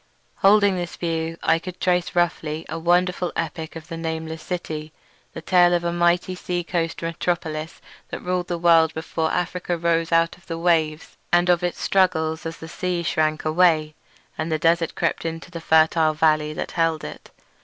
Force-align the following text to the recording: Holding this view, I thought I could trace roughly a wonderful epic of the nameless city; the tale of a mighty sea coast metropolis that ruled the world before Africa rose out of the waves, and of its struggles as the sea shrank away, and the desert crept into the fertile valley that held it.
Holding 0.37 0.77
this 0.77 0.95
view, 0.95 1.37
I 1.37 1.37
thought 1.37 1.49
I 1.53 1.59
could 1.59 1.79
trace 1.79 2.15
roughly 2.15 2.65
a 2.67 2.79
wonderful 2.79 3.31
epic 3.35 3.75
of 3.75 3.87
the 3.87 3.97
nameless 3.97 4.41
city; 4.41 4.91
the 5.33 5.43
tale 5.43 5.75
of 5.75 5.83
a 5.83 5.93
mighty 5.93 6.33
sea 6.33 6.63
coast 6.63 7.03
metropolis 7.03 7.79
that 8.09 8.23
ruled 8.23 8.47
the 8.47 8.57
world 8.57 8.95
before 8.95 9.29
Africa 9.31 9.77
rose 9.77 10.11
out 10.11 10.37
of 10.39 10.47
the 10.47 10.57
waves, 10.57 11.17
and 11.31 11.49
of 11.49 11.61
its 11.63 11.79
struggles 11.79 12.47
as 12.47 12.57
the 12.57 12.67
sea 12.67 13.03
shrank 13.03 13.45
away, 13.45 13.93
and 14.39 14.51
the 14.51 14.57
desert 14.57 14.95
crept 14.95 15.23
into 15.23 15.51
the 15.51 15.61
fertile 15.61 16.15
valley 16.15 16.51
that 16.51 16.71
held 16.71 17.03
it. 17.03 17.29